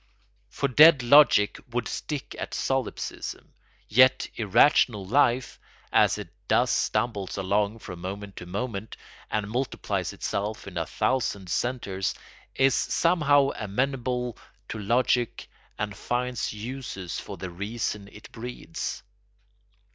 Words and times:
For 0.49 0.67
dead 0.67 1.03
logic 1.03 1.59
would 1.69 1.87
stick 1.87 2.35
at 2.39 2.55
solipsism; 2.55 3.53
yet 3.87 4.27
irrational 4.33 5.05
life, 5.05 5.59
as 5.93 6.17
it 6.17 6.29
stumbles 6.65 7.37
along 7.37 7.77
from 7.77 8.01
moment 8.01 8.35
to 8.37 8.47
moment, 8.47 8.97
and 9.29 9.47
multiplies 9.47 10.11
itself 10.11 10.65
in 10.65 10.75
a 10.79 10.87
thousand 10.87 11.51
centres, 11.51 12.15
is 12.55 12.73
somehow 12.73 13.51
amenable 13.55 14.39
to 14.69 14.79
logic 14.79 15.47
and 15.77 15.95
finds 15.95 16.51
uses 16.51 17.19
for 17.19 17.37
the 17.37 17.51
reason 17.51 18.07
it 18.11 18.31
breeds. 18.31 19.03